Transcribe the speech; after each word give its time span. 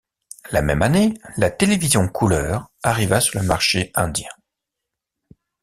La 0.51 0.63
même 0.63 0.81
année, 0.81 1.13
la 1.37 1.51
télévision 1.51 2.07
couleur 2.07 2.71
arriva 2.81 3.21
sur 3.21 3.39
le 3.39 3.45
marché 3.45 3.91
Indien. 3.93 4.31